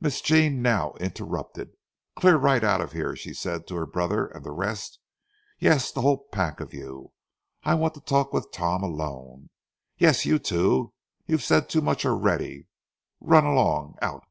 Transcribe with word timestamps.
Miss 0.00 0.22
Jean 0.22 0.62
now 0.62 0.94
interrupted. 0.98 1.72
"Clear 2.16 2.38
right 2.38 2.64
out 2.64 2.80
of 2.80 2.92
here," 2.92 3.14
she 3.14 3.34
said 3.34 3.66
to 3.66 3.74
her 3.74 3.84
brother 3.84 4.26
and 4.28 4.42
the 4.42 4.50
rest. 4.50 4.98
"Yes, 5.58 5.92
the 5.92 6.00
whole 6.00 6.24
pack 6.32 6.58
of 6.60 6.72
you. 6.72 7.12
I 7.64 7.74
want 7.74 7.92
to 7.92 8.00
talk 8.00 8.32
with 8.32 8.50
Tom 8.50 8.82
alone. 8.82 9.50
Yes, 9.98 10.24
you 10.24 10.38
too—you've 10.38 11.42
said 11.44 11.68
too 11.68 11.82
much 11.82 12.06
already. 12.06 12.66
Run 13.20 13.44
along 13.44 13.96
out." 14.00 14.24